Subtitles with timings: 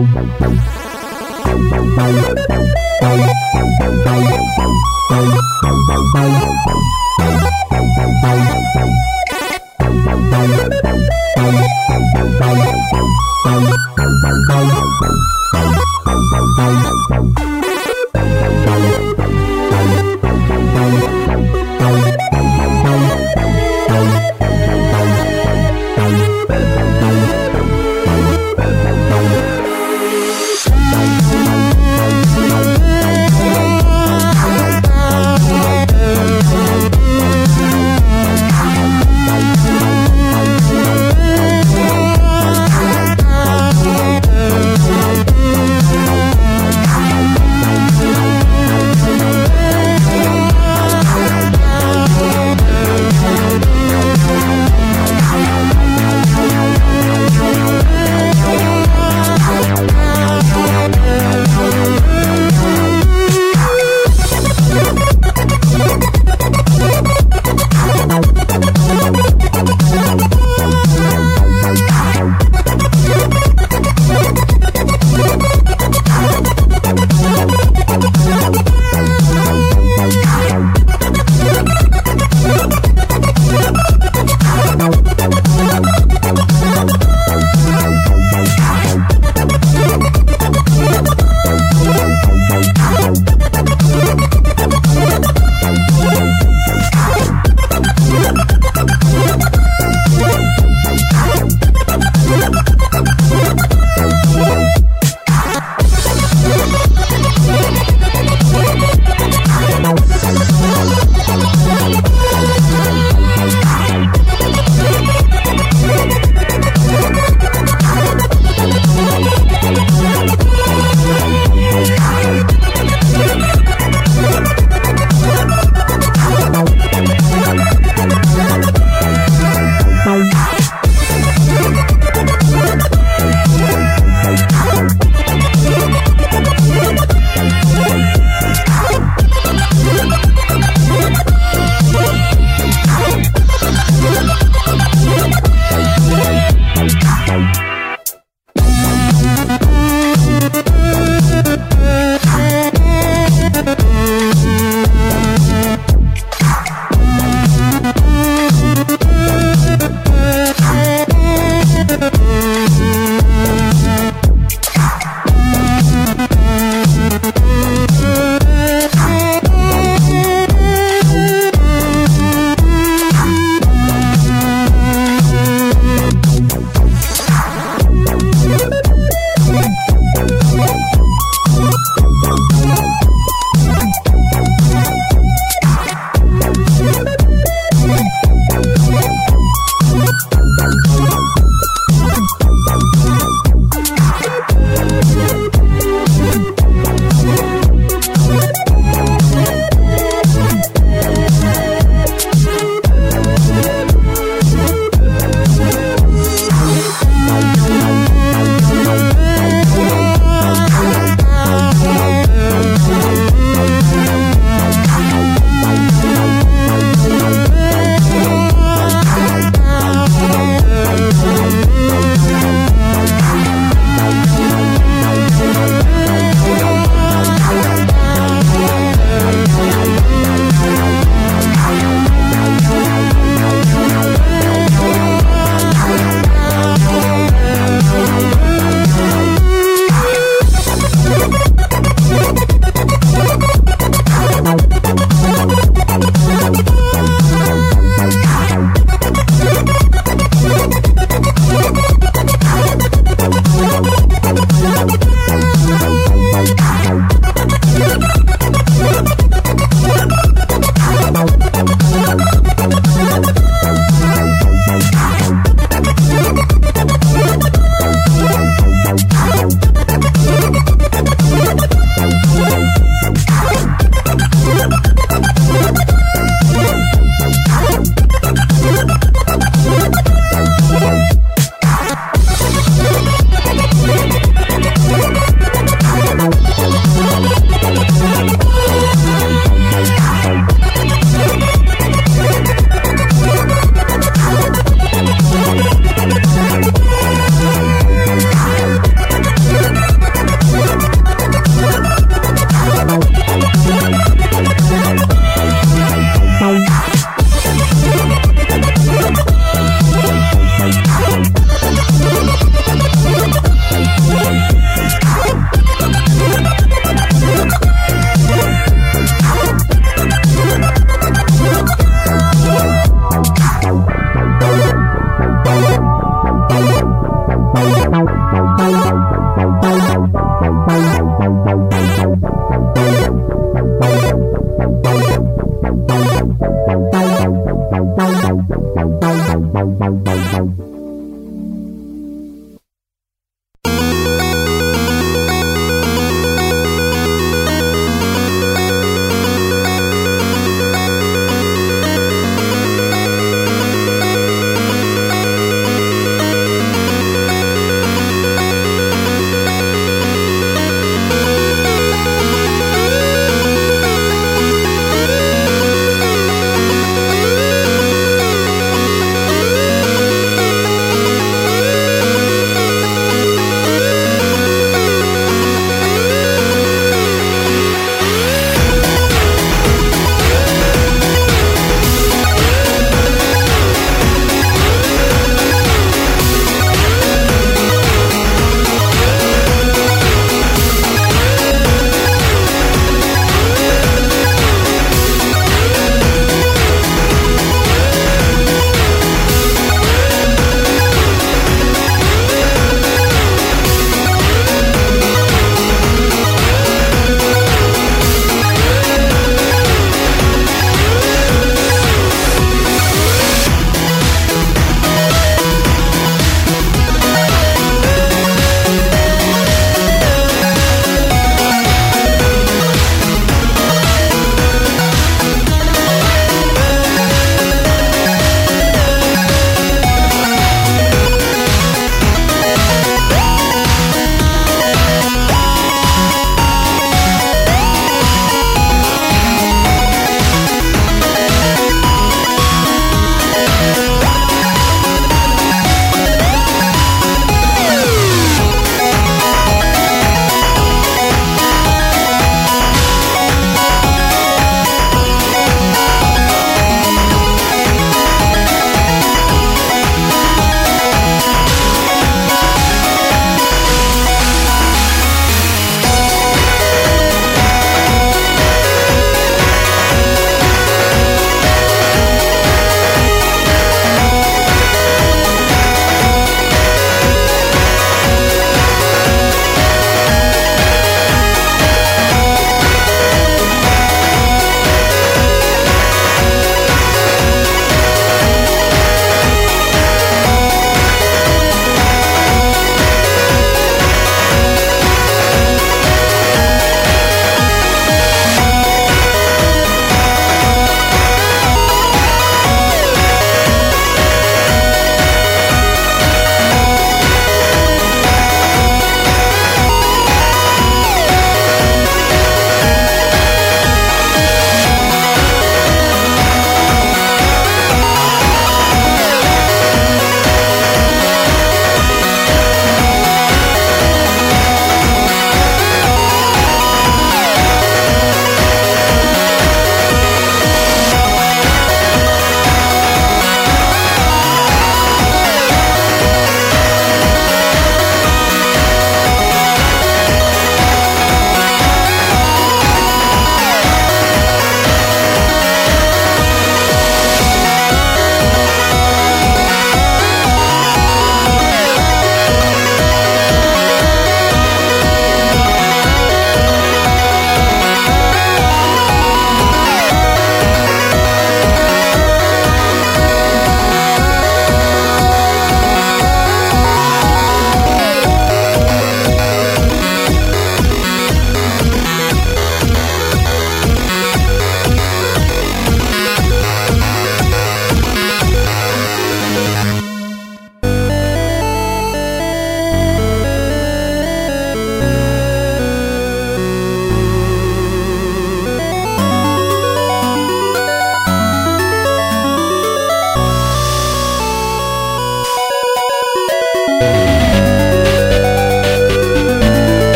[0.00, 0.60] Bye.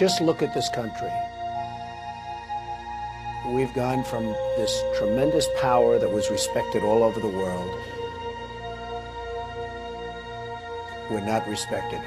[0.00, 1.12] Just look at this country.
[3.48, 4.24] We've gone from
[4.56, 7.70] this tremendous power that was respected all over the world.
[11.10, 12.00] We're not respected.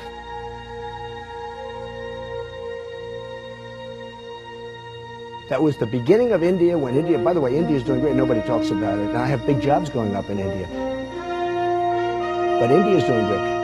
[5.50, 8.16] That was the beginning of India when India, by the way, India is doing great.
[8.16, 9.10] Nobody talks about it.
[9.10, 10.68] And I have big jobs going up in India.
[12.60, 13.63] But India is doing great.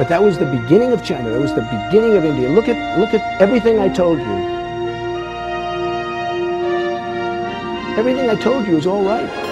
[0.00, 1.28] But that was the beginning of China.
[1.28, 2.48] That was the beginning of India.
[2.48, 4.24] Look at, look at everything I told you.
[7.98, 9.49] Everything I told you is all right.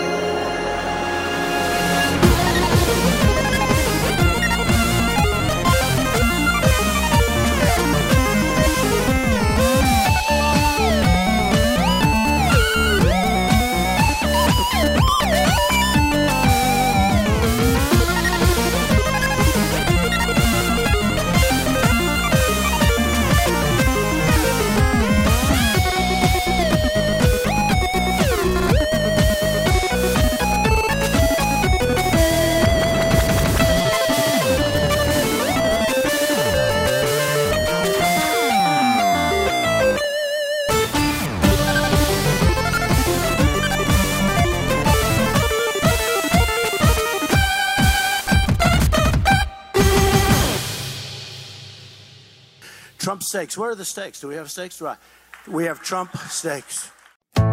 [53.28, 53.58] Steaks.
[53.58, 54.20] Where are the steaks?
[54.20, 54.80] Do we have steaks?
[54.80, 54.98] Right.
[55.46, 56.88] We have Trump steaks.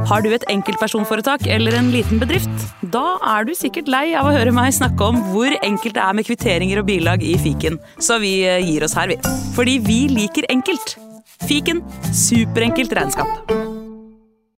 [0.09, 2.65] Har du et enkeltpersonforetak eller en liten bedrift?
[2.93, 6.17] Da er du sikkert lei av å høre meg snakke om hvor enkelt det er
[6.17, 9.19] med kvitteringer og bilag i fiken, så vi eh, gir oss her, vi.
[9.57, 10.97] Fordi vi liker enkelt.
[11.45, 11.83] Fiken
[12.15, 13.74] superenkelt regnskap.